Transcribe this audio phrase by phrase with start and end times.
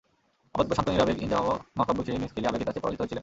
[0.53, 3.19] আপাত শান্ত নিরাবেগ ইনজামামও মহাকাব্যিক সেই ইনিংস খেলে আবেগের কাছে পরাজিত হয়েছিলেন।